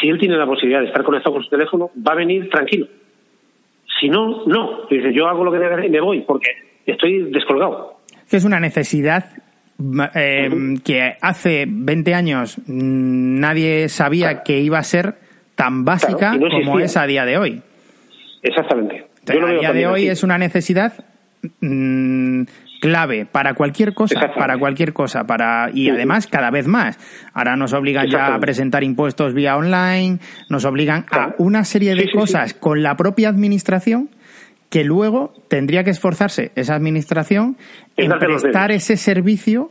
[0.00, 2.86] si él tiene la posibilidad de estar conectado con su teléfono, va a venir tranquilo.
[4.00, 4.86] Si no, no.
[4.90, 6.50] Dice, yo hago lo que debe y me voy porque
[6.86, 7.98] estoy descolgado.
[8.30, 9.24] Es una necesidad
[10.14, 10.50] eh,
[10.84, 15.14] que hace 20 años nadie sabía que iba a ser
[15.54, 17.62] tan básica como es a día de hoy.
[18.42, 19.06] Exactamente.
[19.28, 20.92] a día de hoy es una necesidad
[21.60, 22.42] mm,
[22.80, 26.98] clave para cualquier cosa, para cualquier cosa, para y además cada vez más.
[27.32, 32.10] Ahora nos obligan ya a presentar impuestos vía online, nos obligan a una serie de
[32.10, 34.08] cosas con la propia administración
[34.70, 37.58] que luego tendría que esforzarse esa administración
[37.96, 39.70] en prestar ese servicio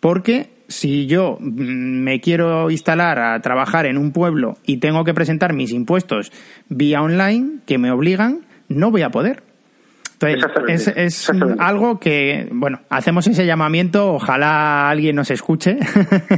[0.00, 5.14] porque si yo mm, me quiero instalar a trabajar en un pueblo y tengo que
[5.14, 6.32] presentar mis impuestos
[6.68, 9.42] vía online, que me obligan, no voy a poder.
[10.22, 15.78] Entonces, es, algo que, bueno, hacemos ese llamamiento, ojalá alguien nos escuche.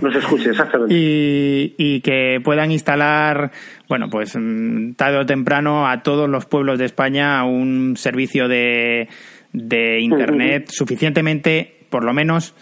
[0.01, 0.95] Nos escuche, exactamente.
[0.97, 3.51] y, y que puedan instalar,
[3.89, 9.09] bueno, pues mm, tarde o temprano a todos los pueblos de España un servicio de,
[9.53, 12.55] de Internet suficientemente, por lo menos,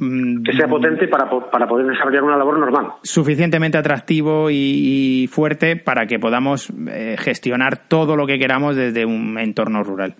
[0.00, 2.94] Mm, que sea potente para, para poder desarrollar una labor normal.
[3.02, 9.38] Suficientemente atractivo y, fuerte para que podamos eh, gestionar todo lo que queramos desde un
[9.38, 10.14] entorno rural.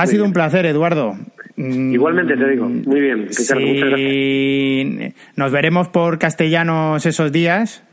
[0.00, 1.14] Ha sido un placer, Eduardo.
[1.56, 2.68] Mm, Igualmente te digo.
[2.68, 5.14] Muy bien, Ricardo, muchas gracias.
[5.36, 7.84] Nos veremos por castellanos esos días.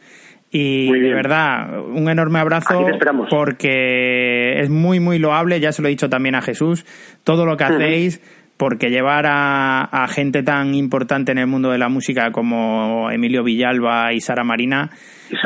[0.50, 2.86] Y de verdad, un enorme abrazo
[3.30, 6.86] porque es muy, muy loable, ya se lo he dicho también a Jesús,
[7.26, 8.22] todo lo que hacéis
[8.58, 14.14] porque llevar a, gente tan importante en el mundo de la música como Emilio Villalba
[14.14, 14.90] y Sara Marina,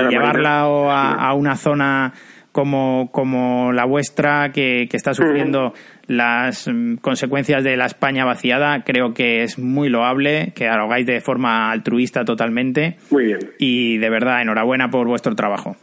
[0.10, 2.14] llevarla a, una zona
[2.52, 5.74] como, como la vuestra, que, está sufriendo
[6.08, 11.06] las mm, consecuencias de la España vaciada, creo que es muy loable, que lo hagáis
[11.06, 12.98] de forma altruista totalmente.
[13.10, 13.40] Muy bien.
[13.60, 15.76] Y de verdad, enhorabuena por vuestro trabajo.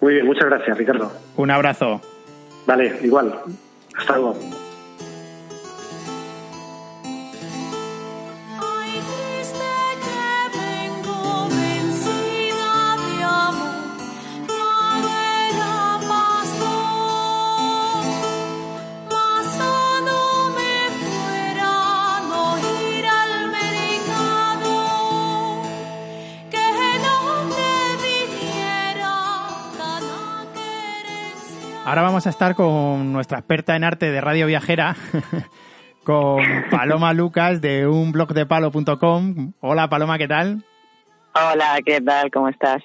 [0.00, 1.12] Muy bien, muchas gracias, Ricardo.
[1.36, 2.00] Un abrazo.
[2.66, 3.34] Vale, igual.
[3.96, 4.67] Hasta luego.
[31.88, 34.94] Ahora vamos a estar con nuestra experta en arte de Radio Viajera,
[36.04, 39.54] con Paloma Lucas de unblogdepalo.com.
[39.60, 40.66] Hola Paloma, ¿qué tal?
[41.34, 42.30] Hola, ¿qué tal?
[42.30, 42.82] ¿Cómo estás?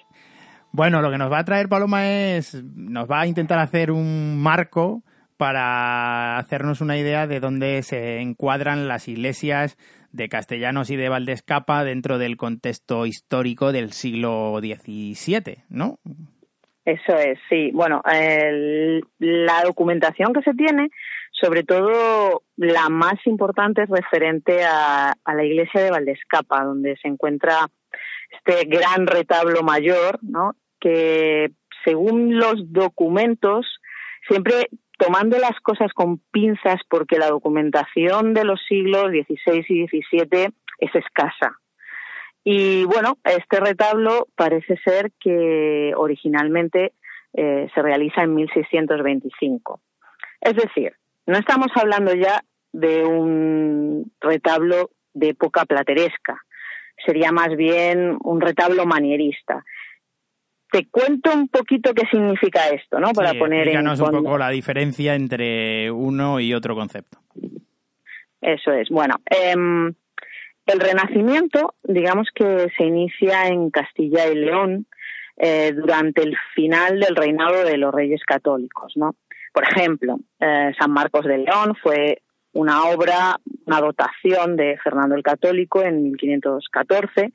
[0.71, 4.41] Bueno, lo que nos va a traer Paloma es, nos va a intentar hacer un
[4.41, 5.03] marco
[5.35, 9.77] para hacernos una idea de dónde se encuadran las iglesias
[10.13, 15.99] de Castellanos y de Valdescapa dentro del contexto histórico del siglo XVII, ¿no?
[16.85, 17.71] Eso es, sí.
[17.73, 20.89] Bueno, la documentación que se tiene,
[21.31, 27.67] sobre todo la más importante es referente a, la iglesia de Valdescapa, donde se encuentra
[28.31, 30.55] este gran retablo mayor, ¿no?
[30.79, 31.51] Que
[31.85, 33.65] según los documentos,
[34.27, 34.67] siempre
[34.97, 40.95] tomando las cosas con pinzas, porque la documentación de los siglos XVI y XVII es
[40.95, 41.59] escasa.
[42.43, 46.93] Y bueno, este retablo parece ser que originalmente
[47.33, 49.79] eh, se realiza en 1625.
[50.41, 50.93] Es decir,
[51.25, 56.41] no estamos hablando ya de un retablo de época plateresca,
[57.05, 59.63] sería más bien un retablo manierista.
[60.71, 63.13] Te cuento un poquito qué significa esto, ¿no?
[63.13, 67.19] Para poner en un poco la diferencia entre uno y otro concepto.
[68.41, 68.89] Eso es.
[68.89, 69.55] Bueno, eh,
[70.65, 74.87] el Renacimiento, digamos que se inicia en Castilla y León
[75.37, 79.15] eh, durante el final del reinado de los reyes católicos, ¿no?
[79.51, 82.21] Por ejemplo, eh, San Marcos de León fue
[82.53, 87.33] una obra, una dotación de Fernando el Católico en 1514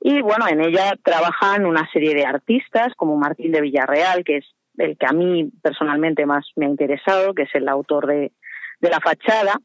[0.00, 4.46] y bueno, en ella trabajan una serie de artistas como Martín de Villarreal, que es
[4.78, 8.32] el que a mí personalmente más me ha interesado, que es el autor de,
[8.80, 9.60] de la fachada,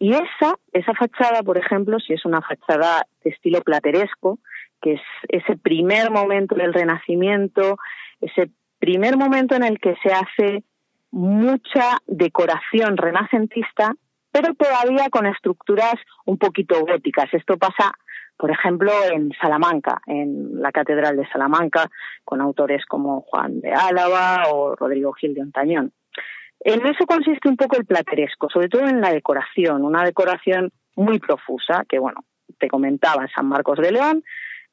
[0.00, 4.38] y esa, esa fachada, por ejemplo, si es una fachada de estilo plateresco,
[4.80, 7.76] que es ese primer momento del Renacimiento,
[8.18, 10.64] ese primer momento en el que se hace
[11.10, 13.94] mucha decoración renacentista,
[14.32, 17.28] pero todavía con estructuras un poquito góticas.
[17.34, 17.92] Esto pasa,
[18.38, 21.90] por ejemplo, en Salamanca, en la Catedral de Salamanca,
[22.24, 25.92] con autores como Juan de Álava o Rodrigo Gil de Ontañón.
[26.60, 31.18] En eso consiste un poco el plateresco, sobre todo en la decoración, una decoración muy
[31.18, 32.24] profusa, que bueno,
[32.58, 34.22] te comentaba San Marcos de León.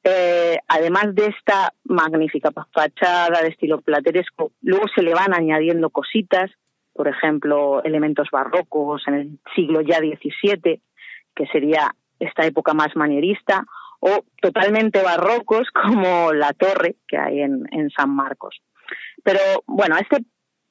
[0.03, 6.51] Eh, además de esta magnífica fachada de estilo plateresco, luego se le van añadiendo cositas,
[6.93, 10.81] por ejemplo, elementos barrocos en el siglo ya XVII,
[11.35, 13.65] que sería esta época más manierista,
[13.99, 18.61] o totalmente barrocos como la torre que hay en, en San Marcos.
[19.23, 20.17] Pero bueno, este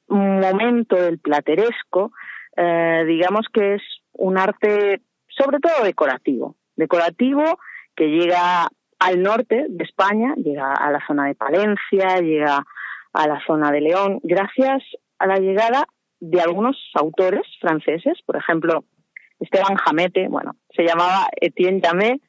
[0.08, 2.12] momento del plateresco,
[2.56, 7.58] eh, digamos que es un arte sobre todo decorativo, decorativo
[7.94, 12.64] que llega al norte de España, llega a la zona de Palencia, llega
[13.12, 14.82] a la zona de León, gracias
[15.18, 15.86] a la llegada
[16.20, 18.84] de algunos autores franceses, por ejemplo,
[19.38, 22.20] Esteban Jamete, bueno, se llamaba Etienne Jamé,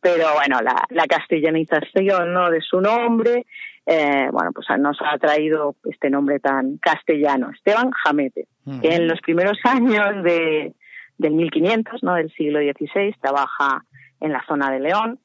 [0.00, 3.46] pero bueno, la, la castellanización de su nombre
[3.86, 8.48] eh, bueno, pues nos ha traído este nombre tan castellano, Esteban Jamete,
[8.82, 10.74] que en los primeros años de,
[11.18, 12.14] del 1500, ¿no?
[12.14, 13.84] del siglo XVI, trabaja
[14.20, 15.20] en la zona de León,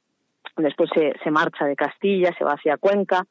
[0.58, 3.26] después se, se marcha de Castilla, se va hacia Cuenca,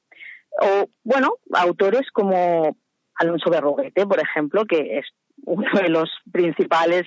[0.61, 2.77] o, bueno, autores como
[3.15, 5.07] Alonso Berruguete, por ejemplo, que es
[5.45, 7.07] uno de los principales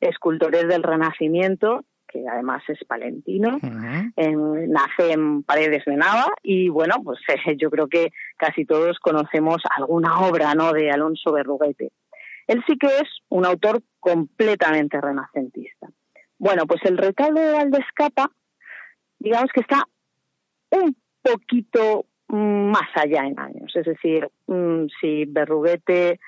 [0.00, 7.20] escultores del Renacimiento, que además es palentino, nace en Paredes de Nava y bueno, pues
[7.58, 10.72] yo creo que casi todos conocemos alguna obra ¿no?
[10.72, 11.92] de Alonso Berruguete.
[12.46, 15.88] Él sí que es un autor completamente renacentista.
[16.38, 18.30] Bueno, pues el retablo de Valdescapa,
[19.18, 19.84] digamos que está
[20.70, 23.74] un poquito mm, más allá en años.
[23.74, 26.20] Es decir, mm, si Berruguete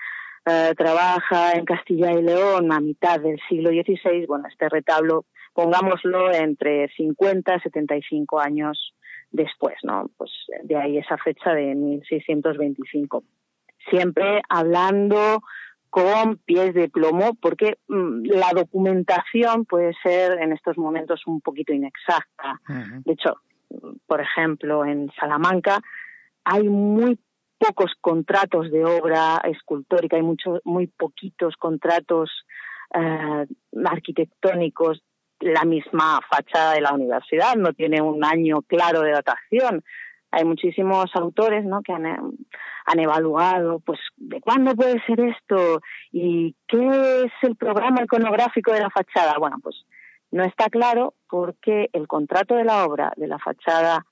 [0.46, 6.32] eh, trabaja en Castilla y León a mitad del siglo XVI, bueno, este retablo, pongámoslo
[6.32, 8.94] entre 50 y 75 años
[9.30, 10.10] después, ¿no?
[10.16, 10.30] Pues
[10.62, 13.24] de ahí esa fecha de 1625.
[13.90, 15.42] Siempre hablando
[15.90, 21.72] con pies de plomo, porque mm, la documentación puede ser en estos momentos un poquito
[21.72, 22.60] inexacta.
[23.04, 23.34] De hecho,
[24.06, 25.80] por ejemplo, en Salamanca
[26.44, 27.18] hay muy
[27.58, 32.30] pocos contratos de obra escultórica, hay muchos, muy poquitos contratos
[32.94, 33.46] eh,
[33.84, 35.02] arquitectónicos.
[35.40, 39.82] La misma fachada de la universidad no tiene un año claro de datación
[40.30, 41.82] hay muchísimos autores ¿no?
[41.82, 45.80] que han, han, evaluado pues de cuándo puede ser esto
[46.12, 49.34] y qué es el programa iconográfico de la fachada.
[49.38, 49.84] Bueno, pues
[50.30, 54.06] no está claro porque el contrato de la obra de la fachada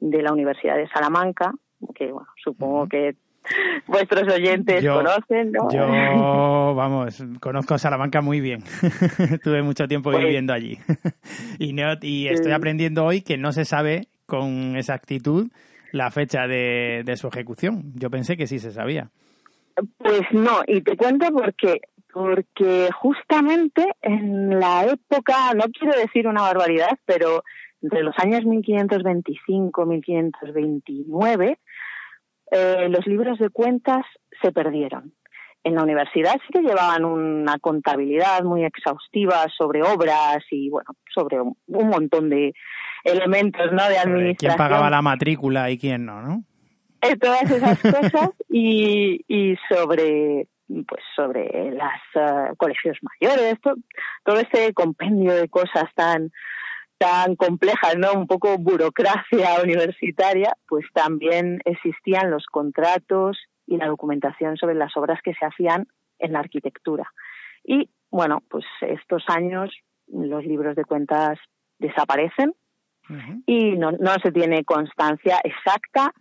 [0.00, 1.52] de la Universidad de Salamanca,
[1.94, 3.14] que bueno, supongo que
[3.86, 5.70] vuestros oyentes conocen, ¿no?
[5.70, 5.86] Yo,
[6.74, 8.62] vamos, conozco Salamanca muy bien.
[9.18, 10.78] Estuve mucho tiempo pues viviendo allí.
[11.58, 15.50] y, y estoy aprendiendo hoy que no se sabe con exactitud
[15.92, 17.92] la fecha de, su ejecución.
[17.94, 19.10] Yo pensé que sí se sabía.
[19.98, 21.80] Pues no, y te cuento por qué.
[22.12, 27.44] Porque justamente en la época, no quiero decir una barbaridad, pero
[27.82, 31.58] entre los años 1525 1529,
[32.50, 34.04] eh, los libros de cuentas
[34.42, 35.12] se perdieron.
[35.62, 41.38] En la universidad sí que llevaban una contabilidad muy exhaustiva sobre obras y, bueno, sobre
[41.40, 42.54] un montón de,
[43.04, 43.88] elementos ¿no?
[43.88, 44.36] de administración.
[44.36, 46.22] ¿Quién pagaba la matrícula y quién no?
[46.22, 46.44] ¿no?
[47.02, 50.48] Eh, todas esas cosas y, y sobre
[50.86, 53.74] pues sobre las eh, colegios mayores, todo,
[54.24, 56.30] todo ese compendio de cosas tan
[57.00, 58.12] tan complejas, ¿no?
[58.12, 65.20] Un poco burocracia universitaria, pues también existían los contratos y la documentación sobre las obras
[65.24, 65.86] que se hacían
[66.18, 67.10] en la arquitectura.
[67.64, 69.70] Y bueno, pues estos años
[70.08, 71.38] los libros de cuentas
[71.78, 72.52] desaparecen
[73.46, 76.12] y no, no se tiene constancia exacta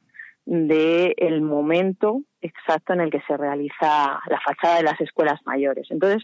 [0.45, 5.85] del momento exacto en el que se realiza la fachada de las escuelas mayores.
[5.91, 6.23] Entonces,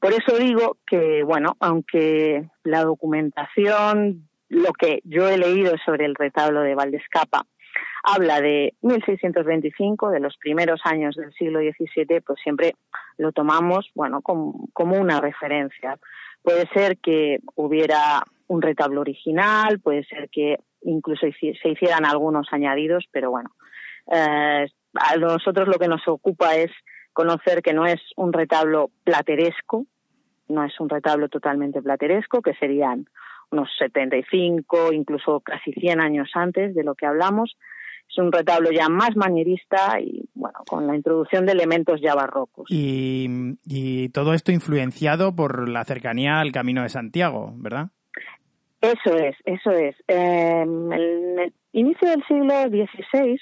[0.00, 6.14] por eso digo que, bueno, aunque la documentación, lo que yo he leído sobre el
[6.14, 7.46] retablo de Valdescapa,
[8.02, 12.74] habla de 1625, de los primeros años del siglo XVII, pues siempre
[13.16, 15.98] lo tomamos, bueno, como, como una referencia.
[16.42, 23.04] Puede ser que hubiera un retablo original, puede ser que incluso se hicieran algunos añadidos,
[23.10, 23.50] pero bueno,
[24.10, 26.70] eh, a nosotros lo que nos ocupa es
[27.18, 29.86] conocer que no es un retablo plateresco,
[30.46, 33.06] no es un retablo totalmente plateresco, que serían
[33.50, 37.56] unos 75, incluso casi 100 años antes de lo que hablamos.
[38.08, 42.70] Es un retablo ya más manierista y, bueno, con la introducción de elementos ya barrocos.
[42.70, 43.26] Y,
[43.64, 47.88] y todo esto influenciado por la cercanía al Camino de Santiago, ¿verdad?
[48.80, 49.96] Eso es, eso es.
[50.06, 53.40] en el inicio del siglo XVI,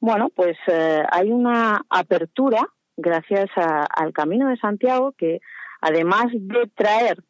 [0.00, 5.40] bueno, pues eh, hay una apertura gracias al Camino de Santiago que
[5.80, 7.22] además de traer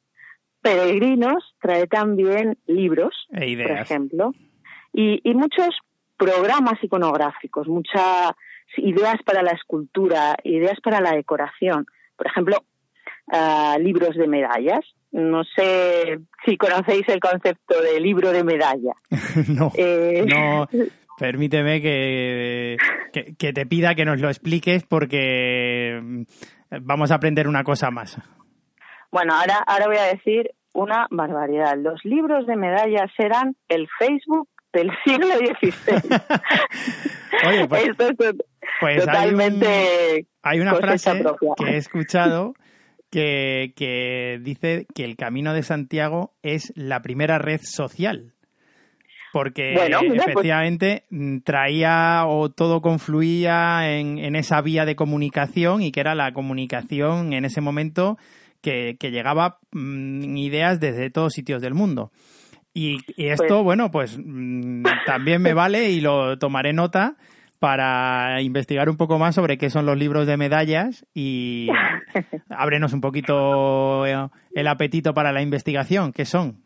[0.62, 4.32] peregrinos, trae también libros, e por ejemplo,
[4.92, 5.76] y, y muchos
[6.16, 8.32] programas iconográficos, muchas
[8.78, 11.86] ideas para la escultura, ideas para la decoración.
[12.16, 12.64] Por ejemplo,
[13.26, 14.84] uh, libros de medallas.
[15.12, 18.94] No sé si conocéis el concepto de libro de medalla.
[19.48, 20.24] no, eh...
[20.26, 20.68] no.
[21.18, 22.76] Permíteme que,
[23.12, 26.22] que, te pida que nos lo expliques porque mm,
[26.82, 28.18] vamos a aprender una cosa más.
[29.10, 31.76] Bueno, ahora, ahora voy a decir una barbaridad.
[31.78, 36.20] Los libros de medallas serán el Facebook del siglo XVI.
[37.48, 38.16] Oye, pues, Esto es
[38.80, 41.22] pues totalmente hay, una frase
[41.56, 42.54] que he escuchado
[43.10, 48.33] que, dice que el Camino de Santiago es la primera red social.
[49.34, 55.90] Porque pues efectivamente mm, traía o todo confluía en, en, esa vía de comunicación y
[55.90, 58.16] que era la comunicación en ese momento
[58.62, 62.12] que, que llegaba mm, ideas desde todos sitios del mundo.
[62.74, 67.16] Y, esto, pues bueno, pues mm, también me vale y lo tomaré nota
[67.58, 71.70] para investigar un poco más sobre qué son los libros de medallas y
[72.50, 76.12] ábrenos un poquito eh, el apetito para la investigación.
[76.12, 76.62] ¿Qué son?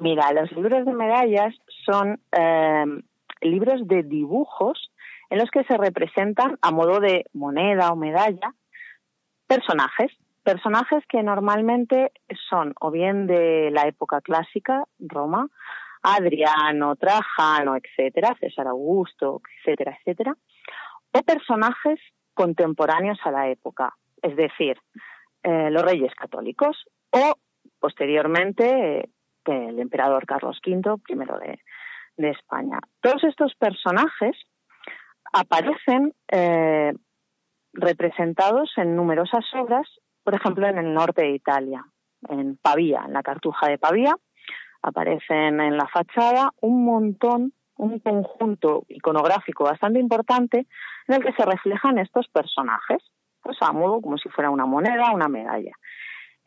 [0.00, 1.54] Mira, los libros de medallas
[1.86, 3.02] son em,
[3.40, 4.90] libros de dibujos
[5.30, 8.52] en los que se representan a modo de moneda o medalla
[9.46, 10.12] personajes,
[10.42, 12.12] personajes que normalmente
[12.48, 15.48] son o bien de la época clásica, Roma,
[16.02, 20.36] Adriano, Trajano, etcétera, César Augusto, etcétera, etcétera,
[21.12, 21.98] o personajes
[22.34, 24.78] contemporáneos a la época, es decir,
[25.42, 27.38] eh, los reyes católicos o
[27.78, 29.08] posteriormente
[29.44, 31.60] el emperador Carlos V, primero de,
[32.24, 32.78] España.
[33.00, 34.36] Todos estos personajes
[35.32, 36.92] aparecen eh,
[37.72, 39.86] representados en numerosas obras,
[40.24, 41.84] por ejemplo, en el norte de Italia,
[42.28, 44.16] en Pavía, en la Cartuja de Pavía,
[44.82, 50.66] aparecen en la fachada un montón, un conjunto iconográfico bastante importante
[51.08, 53.02] en el que se reflejan estos personajes,
[53.42, 55.72] pues a modo como si fuera una moneda, una medalla.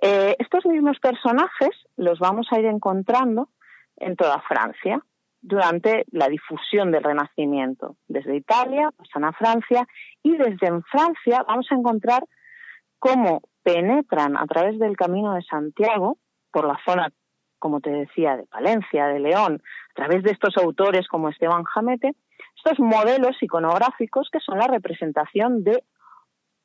[0.01, 3.49] Eh, estos mismos personajes los vamos a ir encontrando
[3.97, 5.03] en toda Francia
[5.41, 7.95] durante la difusión del Renacimiento.
[8.07, 9.87] Desde Italia pasan a Francia
[10.23, 12.23] y desde en Francia vamos a encontrar
[12.99, 16.17] cómo penetran a través del Camino de Santiago
[16.51, 17.09] por la zona,
[17.57, 19.61] como te decía, de Palencia, de León,
[19.91, 22.13] a través de estos autores como Esteban Jamete,
[22.55, 25.83] estos modelos iconográficos que son la representación de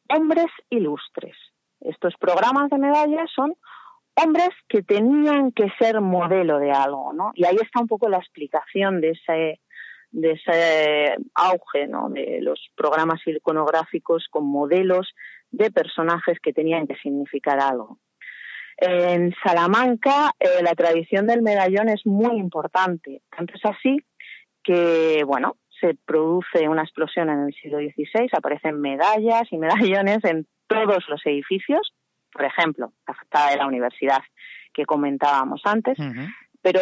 [0.08, 1.36] hombres ilustres,
[1.80, 3.54] estos programas de medallas son
[4.16, 7.32] hombres que tenían que ser modelo de algo, ¿no?
[7.34, 9.60] Y ahí está un poco la explicación de ese
[10.10, 12.08] de ese auge, ¿no?
[12.08, 15.12] De los programas iconográficos con modelos
[15.50, 17.98] de personajes que tenían que significar algo.
[18.76, 23.98] En Salamanca eh, la tradición del medallón es muy importante, tanto es así
[24.62, 30.46] que, bueno, se produce una explosión en el siglo XVI, aparecen medallas y medallones en
[30.66, 31.93] todos los edificios,
[32.34, 32.92] por ejemplo,
[33.32, 34.20] la de la universidad
[34.74, 35.96] que comentábamos antes,
[36.60, 36.80] pero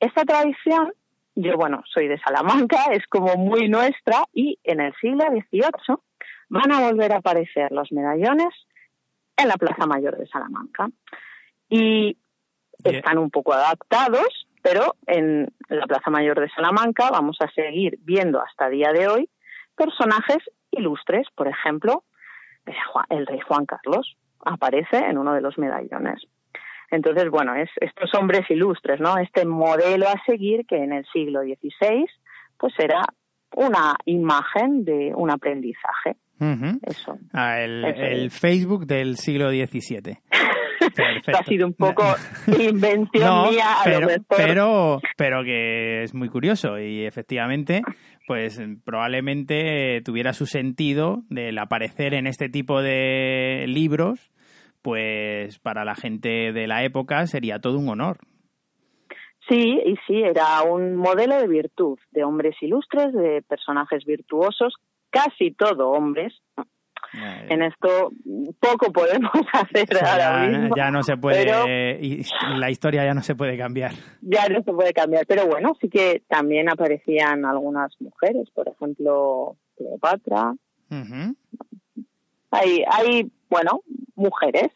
[0.00, 0.92] esta tradición,
[1.34, 5.96] yo bueno, soy de Salamanca, es como muy nuestra y en el siglo XVIII
[6.48, 8.54] van a volver a aparecer los medallones
[9.36, 10.88] en la Plaza Mayor de Salamanca.
[11.68, 12.16] Y
[12.84, 18.40] están un poco adaptados, pero en la Plaza Mayor de Salamanca vamos a seguir viendo
[18.40, 19.28] hasta día de hoy
[19.76, 20.38] personajes
[20.70, 22.04] ilustres, por ejemplo,
[23.10, 26.22] el rey Juan Carlos aparece en uno de los medallones.
[26.90, 29.18] Entonces, bueno, es estos hombres ilustres, ¿no?
[29.18, 32.06] Este modelo a seguir que en el siglo XVI,
[32.58, 33.02] pues era
[33.56, 36.16] una imagen de un aprendizaje.
[36.82, 37.16] Eso.
[37.32, 40.18] Ah, el, Facebook del siglo XVII.
[41.38, 42.04] ha sido un poco
[42.58, 47.82] invención mía a pero, Pero, pero que es muy curioso y efectivamente
[48.26, 54.30] pues probablemente tuviera su sentido del aparecer en este tipo de libros,
[54.84, 58.18] pues para la gente de la época sería todo un honor.
[59.48, 64.74] Sí, y sí, era un modelo de virtud, de hombres ilustres, de personajes virtuosos,
[65.08, 66.34] casi todo hombres,
[67.48, 68.10] en esto
[68.60, 70.76] poco podemos hacer ahora mismo.
[70.76, 72.22] Ya no se puede,
[72.56, 73.92] la historia ya no se puede cambiar.
[74.20, 79.56] Ya no se puede cambiar, pero bueno, sí que también aparecían algunas mujeres, por ejemplo,
[79.78, 80.54] Cleopatra.
[82.54, 83.80] Hay, hay, bueno,
[84.14, 84.68] mujeres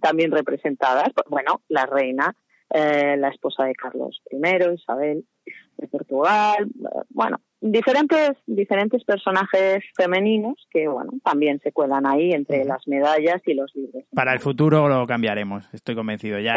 [0.00, 2.34] también representadas, bueno, la reina,
[2.70, 5.24] eh, la esposa de Carlos I, Isabel
[5.76, 6.68] de Portugal,
[7.10, 13.54] bueno, diferentes, diferentes personajes femeninos que, bueno, también se cuelan ahí entre las medallas y
[13.54, 14.04] los libros.
[14.14, 16.38] Para el futuro lo cambiaremos, estoy convencido.
[16.38, 16.54] Ya,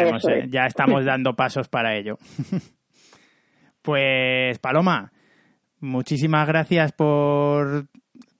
[0.47, 2.17] ya estamos dando pasos para ello.
[3.81, 5.11] pues, Paloma,
[5.79, 7.85] muchísimas gracias por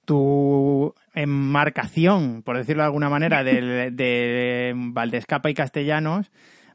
[0.04, 6.30] tu enmarcación, por decirlo de alguna manera, de, de Valdescapa y Castellanos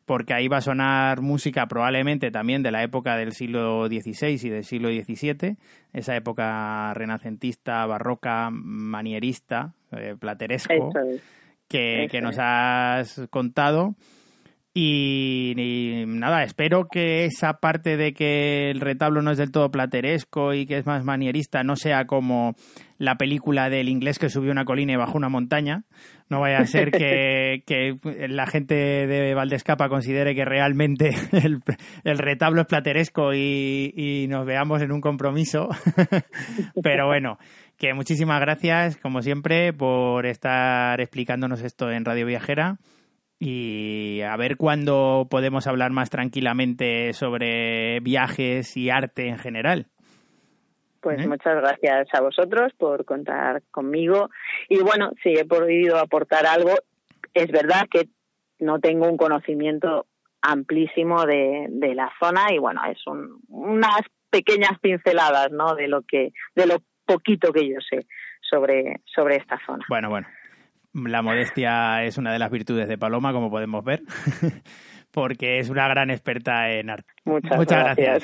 [0.05, 4.49] porque ahí va a sonar música probablemente también de la época del siglo XVI y
[4.49, 5.57] del siglo XVII,
[5.93, 10.91] esa época renacentista, barroca, manierista, eh, plateresco,
[11.67, 13.95] que, nos has contado.
[14.77, 20.53] Y, nada, espero que esa parte de que el retablo no es del todo plateresco
[20.53, 22.55] y que es más manierista no sea como
[22.97, 25.85] la película del inglés que subió una colina y bajó una montaña.
[26.27, 27.63] No vaya a ser que,
[28.27, 31.11] la gente de Valdescapa considere que realmente
[32.03, 35.69] el, retablo es plateresco y, y nos veamos en un compromiso.
[36.83, 37.37] Pero bueno,
[37.77, 42.77] que muchísimas gracias, como siempre, por estar explicándonos esto en Radio Viajera
[43.39, 49.87] y a ver cuándo podemos hablar más tranquilamente sobre viajes y arte en general.
[51.01, 51.27] Pues ¿Eh?
[51.27, 54.29] muchas gracias a vosotros por contar conmigo.
[54.69, 56.73] Y bueno, si he podido aportar algo,
[57.33, 58.07] es verdad que
[58.59, 60.07] no tengo un conocimiento
[60.41, 62.97] amplísimo de, la zona y bueno, es
[63.49, 65.75] unas pequeñas pinceladas, ¿no?
[65.75, 68.07] De lo que, de lo poquito que yo sé
[68.41, 69.85] sobre, sobre esta zona.
[69.89, 70.27] Bueno, bueno,
[70.95, 74.01] la modestia es una de las virtudes de Paloma, como podemos ver,
[75.11, 77.13] porque es una gran experta en arte.
[77.25, 78.23] Muchas, gracias.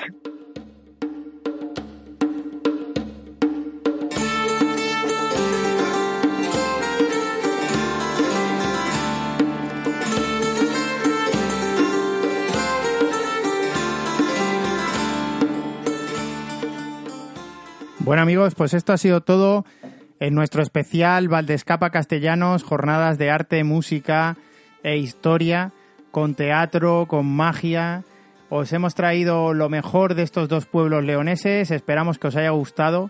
[18.00, 19.64] Bueno amigos, pues esto ha sido todo
[20.22, 24.38] en nuestro especial Valdescapa Castellanos, jornadas de arte, música
[24.84, 25.72] e historia,
[26.12, 28.04] con teatro, con magia.
[28.48, 33.10] Os hemos traído lo mejor de estos dos pueblos leoneses, esperamos que os haya gustado,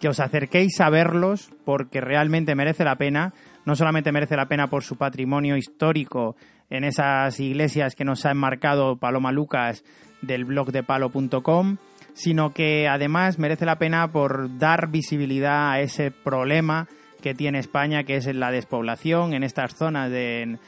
[0.00, 3.34] que os acerquéis a verlos, porque realmente merece la pena.
[3.66, 6.36] No solamente merece la pena por su patrimonio histórico
[6.70, 9.84] en esas iglesias que nos ha enmarcado Paloma Lucas
[10.22, 11.76] del blog de palo.com,
[12.16, 16.88] sino que además merece la pena por dar visibilidad a ese problema
[17.20, 20.58] que tiene España, que es la despoblación en estas zonas de,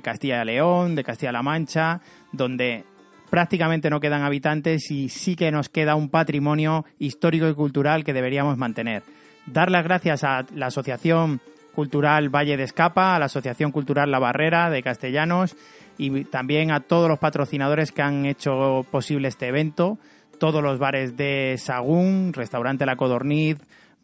[0.00, 2.00] Castilla y León, de Castilla-La Mancha,
[2.30, 2.84] donde
[3.30, 8.12] prácticamente no quedan habitantes y sí que nos queda un patrimonio histórico y cultural que
[8.12, 9.02] deberíamos mantener.
[9.46, 11.40] Dar las gracias a la Asociación
[11.74, 15.56] Cultural Valle de Escapa, a la Asociación Cultural La Barrera de Castellanos
[15.98, 19.98] y también a todos los patrocinadores que han hecho posible este evento
[20.42, 23.58] todos los bares de Sagún, Restaurante La Codorniz,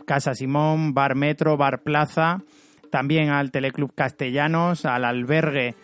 [0.06, 2.44] Casa Simón, Bar Metro, Bar Plaza,
[2.92, 5.74] también al Teleclub Castellanos, al albergue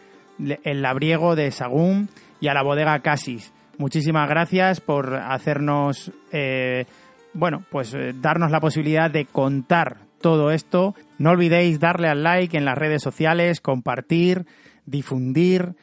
[0.62, 2.08] El Labriego de Sagún
[2.40, 3.52] y a la bodega Casis.
[3.78, 6.86] Muchísimas gracias por hacernos, eh,
[7.32, 10.94] bueno, pues eh, darnos la posibilidad de contar todo esto.
[11.18, 14.46] No olvidéis darle al like en las redes sociales, compartir,
[14.86, 15.74] difundir.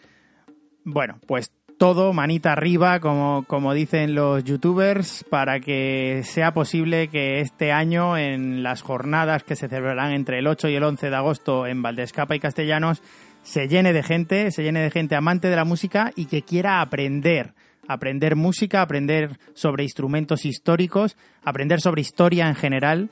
[0.86, 1.52] Bueno, pues
[1.82, 8.20] todo manita arriba, como, como dicen los youtubers, para que sea posible que este año,
[8.20, 11.82] en las jornadas que se celebrarán entre el 8 y el 11 de agosto en
[11.82, 13.02] Valdescapa y Castellanos,
[13.42, 16.82] se llene de gente, se llene de gente amante de la música y que quiera
[16.82, 17.56] aprender,
[17.88, 23.10] aprender música, aprender sobre instrumentos históricos, aprender sobre historia en general,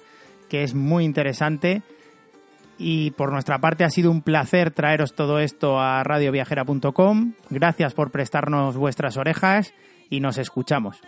[0.47, 1.81] que es muy interesante
[2.79, 7.33] y por nuestra parte ha sido un placer traeros todo esto a radioviajera.com.
[7.49, 9.73] Gracias por prestarnos vuestras orejas
[10.09, 11.01] y nos escuchamos.